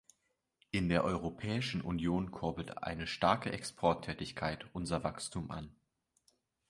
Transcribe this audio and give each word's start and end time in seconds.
In 0.71 0.89
der 0.89 1.03
Europäischen 1.03 1.81
Union 1.81 2.31
kurbelt 2.31 2.79
eine 2.81 3.05
starke 3.05 3.51
Exporttätigkeit 3.51 4.65
unser 4.73 5.03
Wachstum 5.03 5.51
an. 5.51 5.75